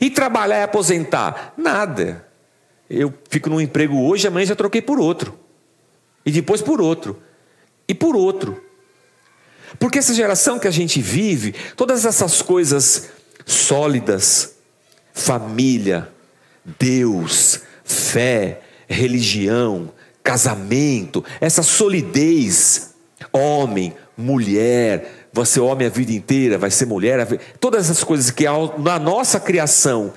[0.00, 1.54] E trabalhar e aposentar?
[1.56, 2.26] Nada.
[2.90, 5.38] Eu fico num emprego hoje, amanhã já troquei por outro.
[6.24, 7.22] E depois por outro.
[7.86, 8.60] E por outro.
[9.78, 13.08] Porque essa geração que a gente vive, todas essas coisas
[13.44, 14.56] sólidas,
[15.14, 16.08] família,
[16.76, 19.92] Deus, fé, religião,
[20.24, 22.96] casamento, essa solidez,
[23.32, 27.26] homem, mulher, vai ser homem a vida inteira, vai ser mulher,
[27.60, 28.44] todas essas coisas que
[28.78, 30.12] na nossa criação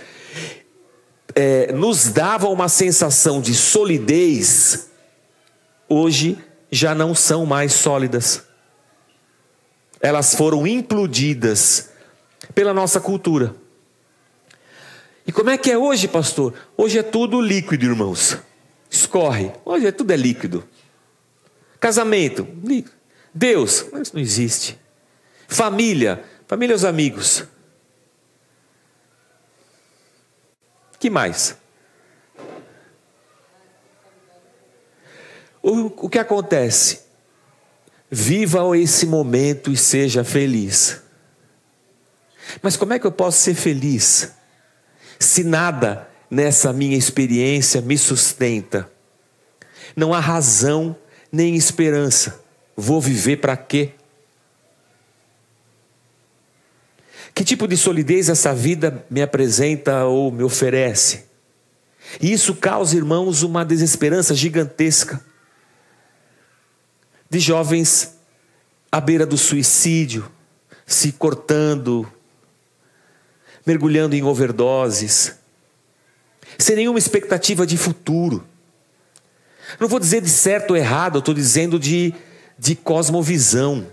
[1.36, 4.89] é, nos davam uma sensação de solidez,
[5.88, 6.38] hoje
[6.71, 8.43] já não são mais sólidas.
[10.01, 11.89] Elas foram implodidas
[12.55, 13.53] pela nossa cultura.
[15.27, 16.53] E como é que é hoje, pastor?
[16.77, 18.38] Hoje é tudo líquido, irmãos.
[18.89, 19.51] Escorre.
[19.65, 20.63] Hoje é tudo é líquido.
[21.79, 22.95] Casamento, líquido.
[23.34, 24.79] Deus, mas não existe.
[25.51, 27.43] Família, família os amigos.
[30.99, 31.57] Que mais?
[35.62, 37.01] O, o que acontece?
[38.12, 41.01] Viva esse momento e seja feliz.
[42.62, 44.31] Mas como é que eu posso ser feliz
[45.17, 48.89] se nada nessa minha experiência me sustenta?
[49.95, 50.95] Não há razão
[51.31, 52.39] nem esperança.
[52.77, 53.93] Vou viver para quê?
[57.39, 61.23] Que tipo de solidez essa vida me apresenta ou me oferece?
[62.19, 65.23] E isso causa, irmãos, uma desesperança gigantesca.
[67.30, 68.17] De jovens
[68.91, 70.30] à beira do suicídio,
[70.86, 72.12] se cortando,
[73.65, 75.38] mergulhando em overdoses,
[76.58, 78.45] sem nenhuma expectativa de futuro.
[79.80, 82.13] Não vou dizer de certo ou errado, estou dizendo de
[82.60, 83.88] de cosmovisão.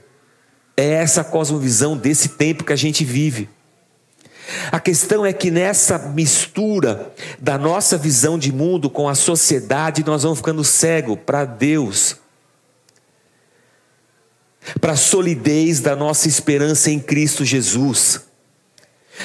[0.76, 3.48] É essa cosmovisão desse tempo que a gente vive.
[4.70, 10.22] A questão é que nessa mistura da nossa visão de mundo com a sociedade, nós
[10.22, 12.16] vamos ficando cego para Deus,
[14.80, 18.20] para a solidez da nossa esperança em Cristo Jesus.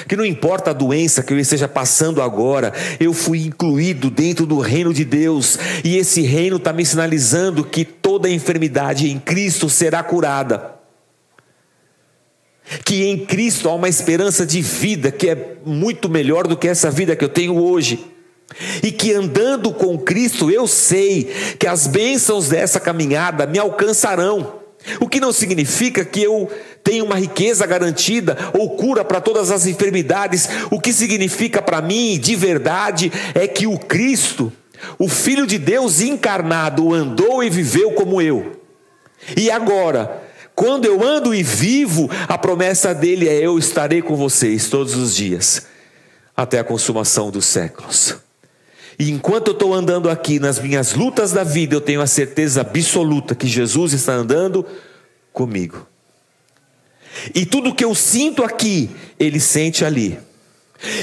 [0.08, 4.58] Que não importa a doença que eu esteja passando agora, eu fui incluído dentro do
[4.58, 10.02] reino de Deus, e esse reino está me sinalizando que toda enfermidade em Cristo será
[10.02, 10.81] curada.
[12.84, 16.90] Que em Cristo há uma esperança de vida que é muito melhor do que essa
[16.90, 18.04] vida que eu tenho hoje.
[18.82, 24.60] E que andando com Cristo eu sei que as bênçãos dessa caminhada me alcançarão.
[25.00, 26.50] O que não significa que eu
[26.82, 30.48] tenho uma riqueza garantida ou cura para todas as enfermidades.
[30.70, 34.52] O que significa para mim, de verdade, é que o Cristo,
[34.98, 38.60] o Filho de Deus encarnado, andou e viveu como eu.
[39.36, 40.20] E agora,
[40.54, 45.14] quando eu ando e vivo, a promessa dele é: eu estarei com vocês todos os
[45.14, 45.66] dias,
[46.36, 48.16] até a consumação dos séculos.
[48.98, 52.60] E enquanto eu estou andando aqui nas minhas lutas da vida, eu tenho a certeza
[52.60, 54.64] absoluta que Jesus está andando
[55.32, 55.86] comigo.
[57.34, 60.18] E tudo que eu sinto aqui, Ele sente ali.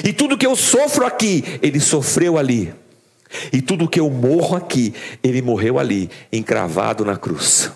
[0.04, 2.74] E tudo que eu sofro aqui, Ele sofreu ali.
[3.52, 7.72] E tudo que eu morro aqui, Ele morreu ali, encravado na cruz.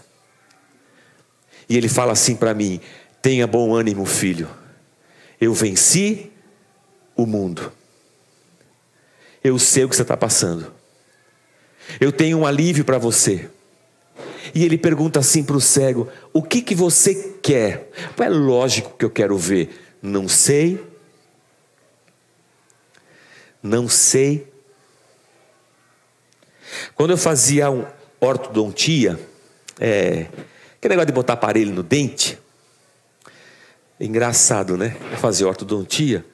[1.67, 2.79] E Ele fala assim para mim:
[3.21, 4.49] tenha bom ânimo, filho.
[5.39, 6.31] Eu venci
[7.15, 7.71] o mundo.
[9.43, 10.71] Eu sei o que você está passando.
[11.99, 13.49] Eu tenho um alívio para você.
[14.53, 17.89] E ele pergunta assim para o cego: O que, que você quer?
[18.17, 19.97] É lógico que eu quero ver.
[20.01, 20.83] Não sei.
[23.61, 24.47] Não sei.
[26.95, 27.85] Quando eu fazia um
[28.19, 29.19] ortodontia,
[29.79, 30.27] é,
[30.83, 32.37] que negócio de botar aparelho no dente,
[33.97, 34.97] engraçado, né?
[35.13, 36.25] Eu fazia ortodontia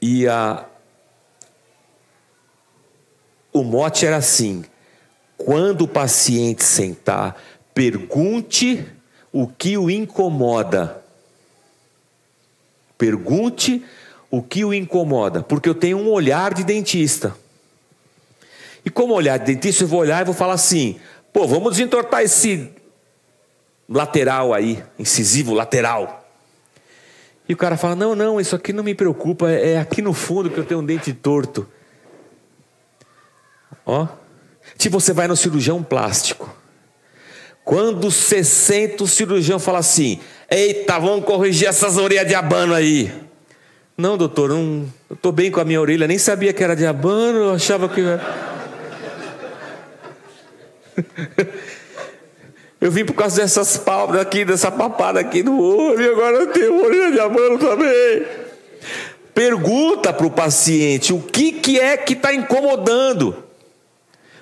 [0.00, 0.64] e a,
[3.52, 4.64] o mote era assim:
[5.36, 7.36] quando o paciente sentar,
[7.74, 8.82] pergunte
[9.30, 11.04] o que o incomoda.
[12.96, 13.84] Pergunte
[14.30, 17.36] o que o incomoda, porque eu tenho um olhar de dentista.
[18.82, 20.98] E como olhar de dentista, eu vou olhar e vou falar assim:
[21.30, 22.74] pô, vamos desentortar esse
[23.88, 26.24] lateral aí, incisivo lateral.
[27.48, 30.50] E o cara fala: não, não, isso aqui não me preocupa, é aqui no fundo
[30.50, 31.68] que eu tenho um dente torto.
[33.84, 34.08] Ó,
[34.76, 36.52] se você vai no cirurgião plástico,
[37.64, 40.20] quando você senta o cirurgião fala assim:
[40.50, 43.12] eita, vamos corrigir essas orelhas de abano aí.
[43.96, 46.84] Não, doutor, não, eu estou bem com a minha orelha, nem sabia que era de
[46.84, 48.02] abano, eu achava que.
[52.80, 56.46] Eu vim por causa dessas palmas aqui, dessa papada aqui no olho, e agora eu
[56.48, 58.26] tenho orelha de abano também.
[59.34, 63.44] Pergunta para o paciente o que, que é que está incomodando.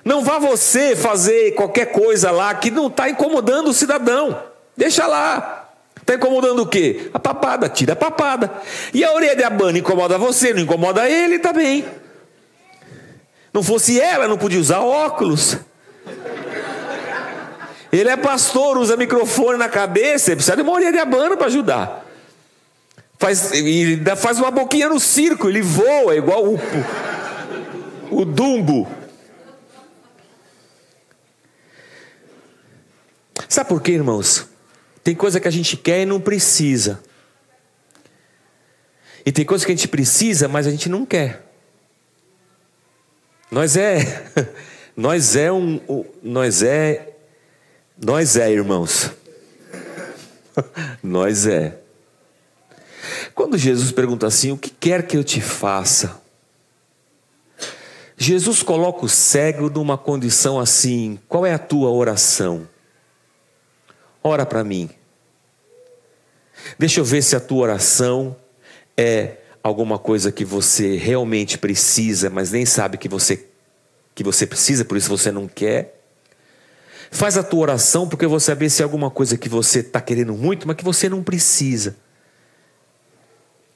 [0.03, 4.39] Não vá você fazer qualquer coisa lá que não está incomodando o cidadão.
[4.77, 5.69] Deixa lá.
[5.99, 7.09] Está incomodando o quê?
[7.13, 8.51] A papada, tira a papada.
[8.93, 11.83] E a orelha de abano incomoda você, não incomoda ele também.
[13.51, 15.57] Não fosse ela, não podia usar óculos.
[17.95, 21.47] Ele é pastor, usa microfone na cabeça, ele precisa de uma orelha de abano para
[21.47, 22.05] ajudar.
[23.17, 26.59] Faz, ele faz uma boquinha no circo, ele voa igual o,
[28.11, 28.85] o Dumbo.
[33.47, 34.45] Sabe por quê, irmãos?
[35.01, 37.01] Tem coisa que a gente quer e não precisa.
[39.25, 41.45] E tem coisa que a gente precisa, mas a gente não quer.
[43.49, 44.25] Nós é,
[44.97, 45.79] nós é um,
[46.21, 47.14] nós é
[47.97, 49.11] nós é, irmãos.
[51.03, 51.77] Nós é.
[53.33, 56.21] Quando Jesus pergunta assim: O que quer que eu te faça?
[58.17, 62.67] Jesus coloca o cego numa condição assim: Qual é a tua oração?
[64.23, 64.89] Ora para mim.
[66.79, 68.35] Deixa eu ver se a tua oração
[68.97, 73.47] é alguma coisa que você realmente precisa, mas nem sabe que você
[74.15, 75.94] que você precisa, por isso você não quer.
[77.11, 80.33] Faz a tua oração porque você saber se é alguma coisa que você está querendo
[80.33, 81.95] muito, mas que você não precisa.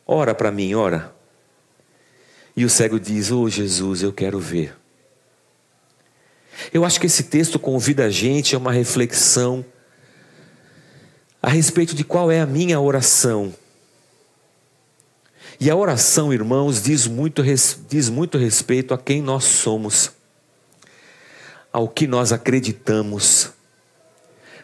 [0.05, 1.13] Ora para mim, ora.
[2.55, 4.75] E o cego diz: Oh Jesus, eu quero ver.
[6.73, 9.63] Eu acho que esse texto convida a gente a uma reflexão
[11.41, 13.53] a respeito de qual é a minha oração.
[15.59, 17.43] E a oração, irmãos, diz muito,
[17.87, 20.11] diz muito respeito a quem nós somos
[21.71, 23.51] ao que nós acreditamos,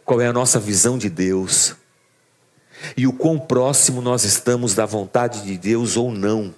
[0.04, 1.76] qual é a nossa visão de Deus
[2.96, 6.54] e o quão próximo nós estamos da vontade de Deus ou não.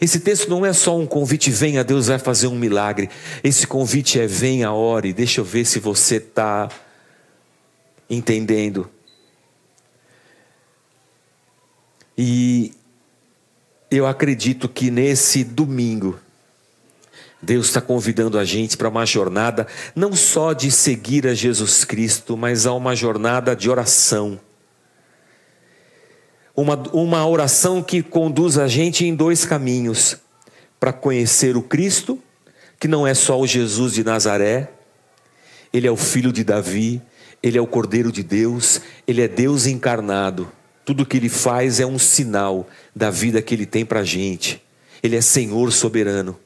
[0.00, 3.08] Esse texto não é só um convite, venha, Deus vai fazer um milagre.
[3.42, 6.68] Esse convite é venha, ore, deixa eu ver se você está
[8.10, 8.90] entendendo.
[12.18, 12.74] E
[13.90, 16.18] eu acredito que nesse domingo,
[17.46, 22.36] Deus está convidando a gente para uma jornada não só de seguir a Jesus Cristo,
[22.36, 24.40] mas a uma jornada de oração.
[26.56, 30.16] Uma, uma oração que conduz a gente em dois caminhos:
[30.80, 32.20] para conhecer o Cristo,
[32.80, 34.72] que não é só o Jesus de Nazaré,
[35.72, 37.00] ele é o filho de Davi,
[37.40, 40.50] ele é o Cordeiro de Deus, ele é Deus encarnado.
[40.84, 44.60] Tudo que ele faz é um sinal da vida que ele tem para a gente.
[45.00, 46.36] Ele é Senhor soberano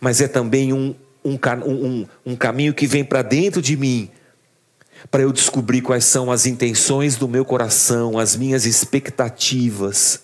[0.00, 4.10] mas é também um, um, um, um caminho que vem para dentro de mim,
[5.10, 10.20] para eu descobrir quais são as intenções do meu coração, as minhas expectativas.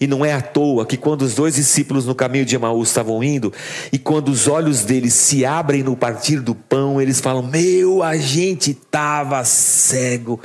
[0.00, 3.22] E não é à toa que quando os dois discípulos no caminho de Emaús estavam
[3.22, 3.52] indo,
[3.92, 8.16] e quando os olhos deles se abrem no partir do pão, eles falam: Meu, a
[8.16, 10.40] gente estava cego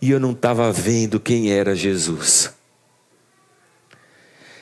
[0.00, 2.57] e eu não estava vendo quem era Jesus.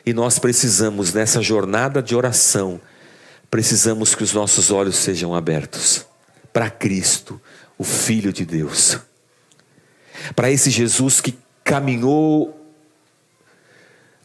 [0.06, 2.80] E nós precisamos, nessa jornada de oração,
[3.50, 6.06] precisamos que os nossos olhos sejam abertos
[6.52, 7.40] para Cristo,
[7.76, 9.00] o Filho de Deus.
[10.36, 12.72] Para esse Jesus que caminhou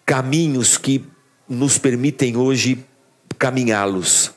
[0.05, 1.03] caminhos que
[1.49, 2.85] nos permitem hoje
[3.39, 4.31] caminhá-los.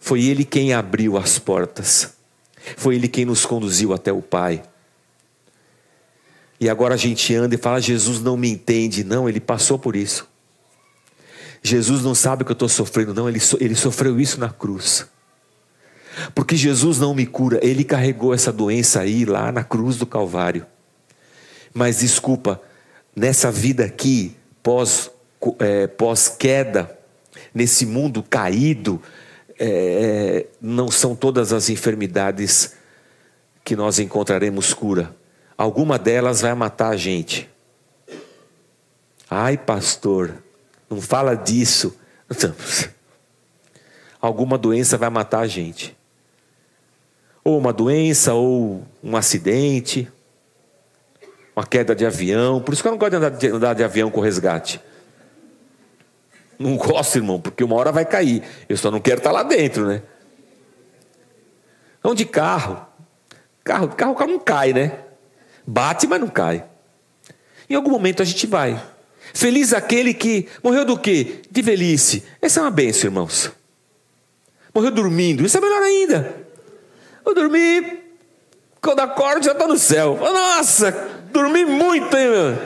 [0.00, 2.12] Foi Ele quem abriu as portas,
[2.76, 4.62] foi Ele quem nos conduziu até o Pai.
[6.64, 9.04] E agora a gente anda e fala: Jesus não me entende.
[9.04, 10.26] Não, ele passou por isso.
[11.62, 13.12] Jesus não sabe o que eu estou sofrendo.
[13.12, 15.06] Não, ele, ele sofreu isso na cruz.
[16.34, 20.64] Porque Jesus não me cura, ele carregou essa doença aí lá na cruz do Calvário.
[21.74, 22.58] Mas desculpa,
[23.14, 25.10] nessa vida aqui, pós,
[25.58, 26.98] é, pós queda,
[27.52, 29.02] nesse mundo caído,
[29.58, 32.74] é, é, não são todas as enfermidades
[33.62, 35.14] que nós encontraremos cura.
[35.56, 37.48] Alguma delas vai matar a gente.
[39.30, 40.34] Ai, pastor,
[40.90, 41.96] não fala disso.
[44.20, 45.96] Alguma doença vai matar a gente.
[47.44, 50.10] Ou uma doença, ou um acidente,
[51.54, 52.60] uma queda de avião.
[52.60, 54.80] Por isso que eu não gosto de andar de, andar de avião com resgate.
[56.58, 58.42] Não gosto, irmão, porque uma hora vai cair.
[58.68, 60.02] Eu só não quero estar lá dentro, né?
[62.02, 62.86] Não de carro.
[63.62, 65.03] Carro, carro, carro não cai, né?
[65.66, 66.64] Bate, mas não cai.
[67.68, 68.80] Em algum momento a gente vai.
[69.32, 71.40] Feliz aquele que morreu do quê?
[71.50, 72.22] De velhice.
[72.40, 73.50] Essa é uma benção, irmãos.
[74.74, 75.44] Morreu dormindo.
[75.44, 76.44] Isso é melhor ainda.
[77.24, 78.00] Eu dormi,
[78.80, 80.18] quando acordo já está no céu.
[80.20, 80.92] Nossa,
[81.32, 82.58] dormi muito, hein, meu?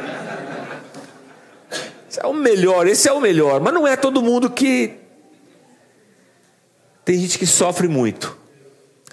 [2.10, 3.60] Esse é o melhor, esse é o melhor.
[3.60, 4.94] Mas não é todo mundo que.
[7.04, 8.36] Tem gente que sofre muito.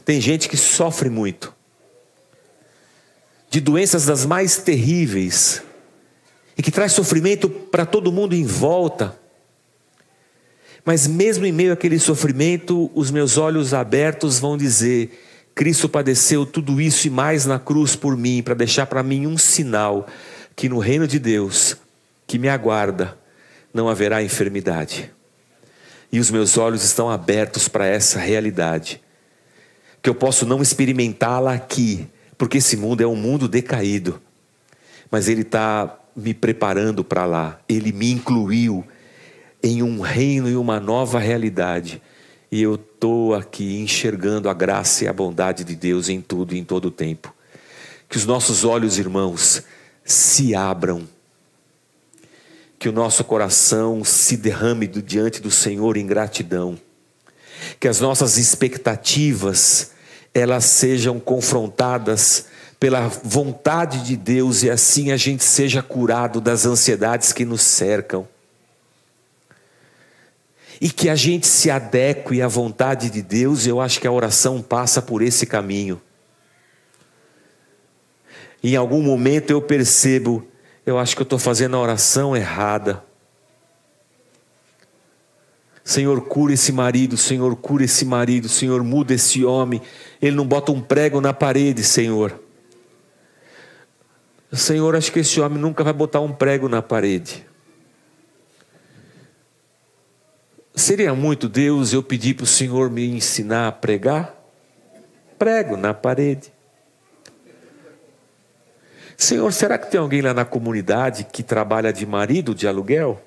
[0.03, 1.54] Tem gente que sofre muito.
[3.55, 5.63] De doenças das mais terríveis.
[6.57, 9.17] E que traz sofrimento para todo mundo em volta.
[10.83, 15.23] Mas mesmo em meio àquele sofrimento, os meus olhos abertos vão dizer:
[15.55, 19.37] Cristo padeceu tudo isso e mais na cruz por mim, para deixar para mim um
[19.37, 20.05] sinal
[20.53, 21.77] que no reino de Deus,
[22.27, 23.17] que me aguarda,
[23.73, 25.09] não haverá enfermidade.
[26.11, 29.01] E os meus olhos estão abertos para essa realidade,
[30.01, 34.21] que eu posso não experimentá-la aqui, porque esse mundo é um mundo decaído,
[35.09, 38.85] mas Ele está me preparando para lá, Ele me incluiu
[39.61, 42.01] em um reino e uma nova realidade
[42.51, 46.57] e eu estou aqui enxergando a graça e a bondade de Deus em tudo e
[46.57, 47.33] em todo o tempo.
[48.07, 49.63] Que os nossos olhos, irmãos,
[50.05, 51.05] se abram.
[52.77, 56.79] Que o nosso coração se derrame diante do Senhor em gratidão.
[57.77, 59.91] Que as nossas expectativas
[60.35, 67.31] elas sejam confrontadas pela vontade de Deus e assim a gente seja curado das ansiedades
[67.31, 68.27] que nos cercam
[70.81, 74.61] e que a gente se adeque à vontade de Deus, eu acho que a oração
[74.61, 76.01] passa por esse caminho.
[78.61, 80.45] Em algum momento eu percebo,
[80.85, 83.01] eu acho que eu estou fazendo a oração errada.
[85.85, 89.79] Senhor, cura esse marido, Senhor, cura esse marido, Senhor, muda esse homem.
[90.19, 92.41] Ele não bota um prego na parede, Senhor.
[94.51, 97.45] Senhor, acho que esse homem nunca vai botar um prego na parede.
[100.73, 104.35] Seria muito Deus eu pedir para o Senhor me ensinar a pregar?
[105.37, 106.51] Prego na parede.
[109.15, 113.21] Senhor, será que tem alguém lá na comunidade que trabalha de marido de aluguel?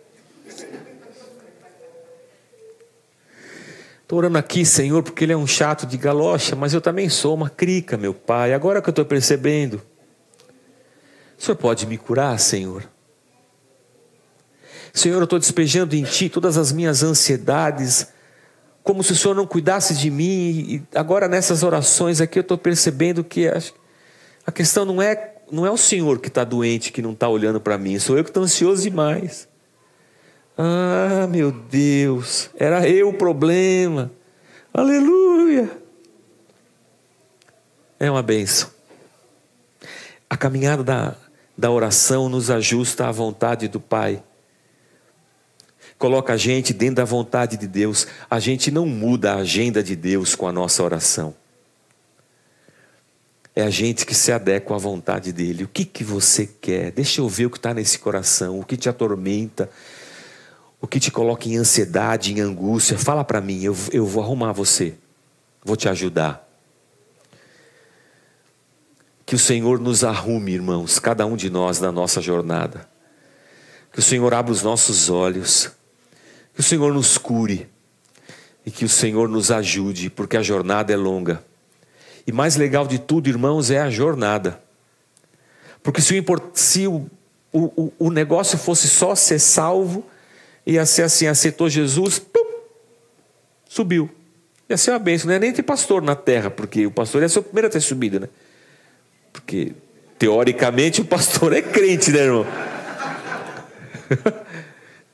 [4.08, 7.34] Estou orando aqui, Senhor, porque ele é um chato de galocha, mas eu também sou
[7.34, 8.54] uma crica, meu Pai.
[8.54, 9.82] Agora que eu estou percebendo.
[11.38, 12.88] O Senhor pode me curar, Senhor?
[14.94, 18.08] Senhor, eu estou despejando em Ti todas as minhas ansiedades,
[18.82, 20.24] como se o Senhor não cuidasse de mim.
[20.58, 23.46] E agora nessas orações aqui eu estou percebendo que
[24.46, 27.60] a questão não é, não é o Senhor que está doente, que não está olhando
[27.60, 29.46] para mim, sou eu que estou ansioso demais.
[30.60, 34.10] Ah, meu Deus, era eu o problema.
[34.74, 35.70] Aleluia.
[38.00, 38.68] É uma benção.
[40.28, 41.14] A caminhada da,
[41.56, 44.20] da oração nos ajusta à vontade do Pai
[45.96, 48.08] coloca a gente dentro da vontade de Deus.
[48.28, 51.34] A gente não muda a agenda de Deus com a nossa oração.
[53.54, 55.64] É a gente que se adequa à vontade dele.
[55.64, 56.92] O que, que você quer?
[56.92, 59.68] Deixa eu ver o que está nesse coração, o que te atormenta,
[60.80, 62.98] o que te coloca em ansiedade, em angústia.
[62.98, 64.94] Fala para mim, eu, eu vou arrumar você,
[65.64, 66.46] vou te ajudar.
[69.26, 72.88] Que o Senhor nos arrume, irmãos, cada um de nós na nossa jornada.
[73.92, 75.70] Que o Senhor abra os nossos olhos
[76.58, 77.68] que o Senhor nos cure
[78.66, 81.40] e que o Senhor nos ajude, porque a jornada é longa.
[82.26, 84.60] E mais legal de tudo, irmãos, é a jornada.
[85.84, 87.06] Porque se o,
[87.52, 90.04] o, o negócio fosse só ser salvo,
[90.72, 92.44] ia ser assim: aceitou Jesus, pum,
[93.68, 94.10] subiu.
[94.68, 97.28] Ia ser uma bênção, não ia nem ter pastor na terra, porque o pastor ia
[97.28, 98.28] ser o primeiro a ter subido, né?
[99.32, 99.72] Porque,
[100.18, 102.46] teoricamente, o pastor é crente, né, irmão?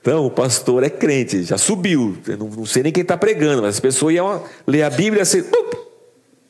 [0.04, 2.18] Então, o pastor é crente, já subiu.
[2.28, 5.22] Eu não, não sei nem quem está pregando, mas as pessoas iam ler a Bíblia
[5.22, 5.42] assim,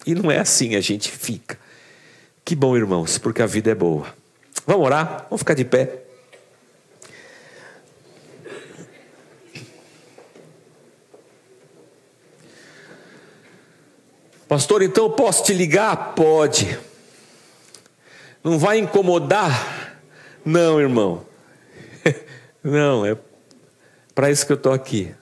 [0.04, 1.56] e não é assim, a gente fica.
[2.44, 4.08] Que bom, irmãos, porque a vida é boa.
[4.66, 5.26] Vamos orar?
[5.30, 6.03] Vamos ficar de pé.
[14.48, 16.14] Pastor, então eu posso te ligar?
[16.14, 16.78] Pode.
[18.42, 19.98] Não vai incomodar?
[20.44, 21.24] Não, irmão.
[22.62, 23.16] Não, é
[24.14, 25.14] para isso que eu estou aqui.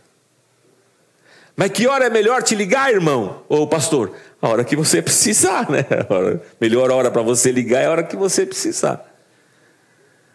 [1.56, 3.42] Mas que hora é melhor te ligar, irmão?
[3.48, 4.14] Ou pastor?
[4.40, 5.80] A hora que você precisar, né?
[5.80, 9.08] A melhor hora para você ligar é a hora que você precisar.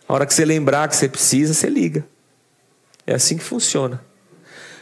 [0.07, 2.05] A hora que você lembrar que você precisa, você liga.
[3.05, 4.01] É assim que funciona.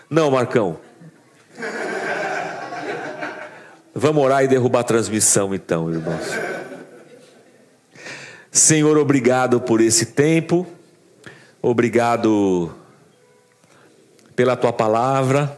[0.09, 0.79] Não, Marcão.
[3.97, 6.25] Vamos orar e derrubar a transmissão, então, irmãos.
[8.51, 10.67] Senhor, obrigado por esse tempo.
[11.61, 12.75] Obrigado
[14.35, 15.57] pela tua palavra.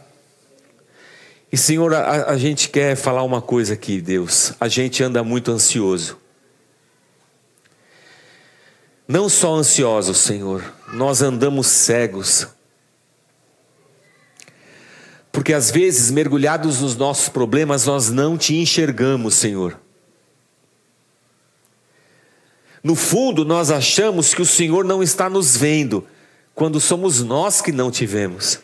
[1.50, 4.52] E Senhor, a, a, gente quer falar uma coisa aqui, Deus.
[4.60, 6.16] A gente anda muito ansioso.
[9.08, 10.62] Não só ansiosos, Senhor,
[10.92, 12.46] nós andamos cegos.
[15.38, 19.78] Porque às vezes, mergulhados nos nossos problemas, nós não te enxergamos, Senhor.
[22.82, 26.04] No fundo, nós achamos que o Senhor não está nos vendo,
[26.56, 28.58] quando somos nós que não te vemos.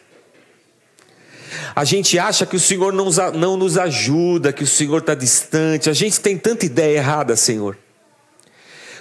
[1.76, 5.88] A gente acha que o Senhor não, não nos ajuda, que o Senhor está distante.
[5.88, 7.78] A gente tem tanta ideia errada, Senhor.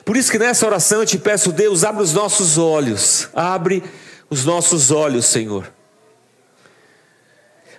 [0.06, 3.84] Por isso que nessa oração eu te peço, Deus, abre os nossos olhos, abre
[4.30, 5.74] os nossos olhos, Senhor,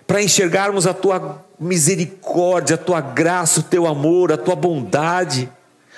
[0.07, 5.49] para enxergarmos a tua misericórdia, a tua graça, o teu amor, a tua bondade,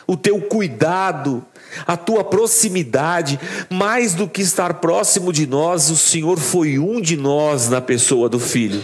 [0.06, 1.46] o teu cuidado,
[1.86, 3.40] a tua proximidade,
[3.70, 8.30] mais do que estar próximo de nós, o Senhor foi um de nós na pessoa
[8.30, 8.84] do Filho.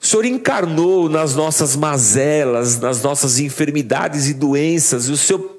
[0.00, 5.55] O Senhor encarnou nas nossas mazelas, nas nossas enfermidades e doenças, e o Senhor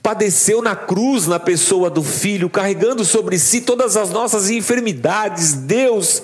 [0.00, 5.54] padeceu na cruz na pessoa do Filho, carregando sobre si todas as nossas enfermidades.
[5.54, 6.22] Deus,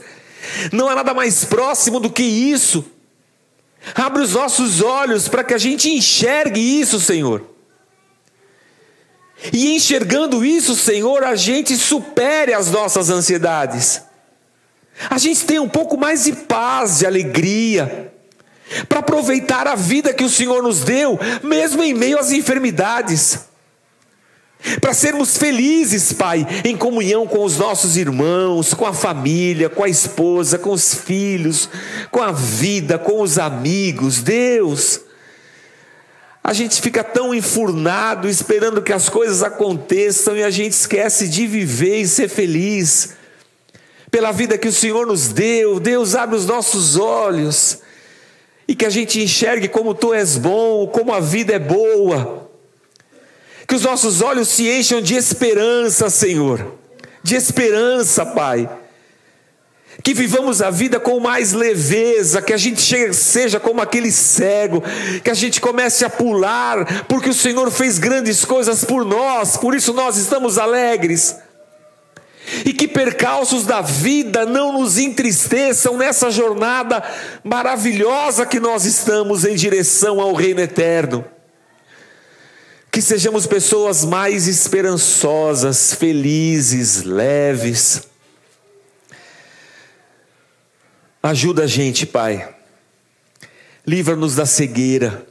[0.73, 2.85] não há nada mais próximo do que isso.
[3.95, 7.43] Abre os nossos olhos para que a gente enxergue isso, Senhor.
[9.53, 14.03] E enxergando isso, Senhor, a gente supere as nossas ansiedades.
[15.09, 18.13] A gente tem um pouco mais de paz, de alegria,
[18.89, 23.48] para aproveitar a vida que o Senhor nos deu, mesmo em meio às enfermidades.
[24.81, 29.89] Para sermos felizes, Pai, em comunhão com os nossos irmãos, com a família, com a
[29.89, 31.69] esposa, com os filhos,
[32.11, 34.21] com a vida, com os amigos.
[34.21, 35.01] Deus,
[36.43, 41.47] a gente fica tão enfurnado esperando que as coisas aconteçam e a gente esquece de
[41.47, 43.11] viver e ser feliz.
[44.11, 47.79] Pela vida que o Senhor nos deu, Deus abre os nossos olhos
[48.67, 52.48] e que a gente enxergue como tu és bom, como a vida é boa.
[53.69, 56.75] Que os nossos olhos se encham de esperança, Senhor,
[57.23, 58.69] de esperança, Pai
[60.03, 62.81] que vivamos a vida com mais leveza, que a gente
[63.13, 64.83] seja como aquele cego,
[65.23, 69.75] que a gente comece a pular, porque o Senhor fez grandes coisas por nós, por
[69.75, 71.37] isso nós estamos alegres.
[72.65, 77.03] E que percalços da vida não nos entristeçam nessa jornada
[77.45, 81.25] maravilhosa que nós estamos em direção ao Reino Eterno.
[82.91, 88.09] Que sejamos pessoas mais esperançosas, felizes, leves
[91.23, 92.49] Ajuda a gente, Pai.
[93.85, 95.27] Livra-nos da cegueira.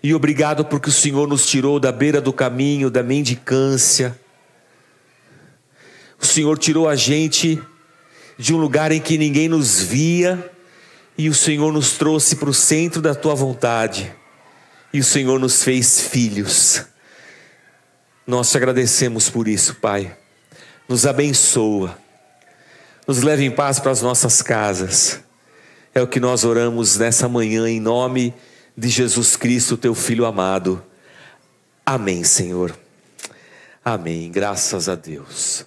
[0.00, 4.18] E obrigado porque o Senhor nos tirou da beira do caminho, da mendicância.
[6.18, 7.60] O Senhor tirou a gente
[8.38, 10.52] de um lugar em que ninguém nos via,
[11.18, 14.14] e o Senhor nos trouxe para o centro da tua vontade,
[14.92, 16.84] e o Senhor nos fez filhos.
[18.26, 20.16] Nós te agradecemos por isso, Pai.
[20.88, 21.96] Nos abençoa
[23.08, 25.18] nos leve em paz para as nossas casas.
[25.94, 28.34] É o que nós oramos nessa manhã em nome
[28.76, 30.84] de Jesus Cristo, teu filho amado.
[31.86, 32.78] Amém, Senhor.
[33.82, 34.30] Amém.
[34.30, 35.64] Graças a Deus.